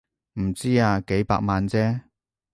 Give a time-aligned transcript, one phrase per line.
[0.39, 2.01] 唔知啊，幾百萬啫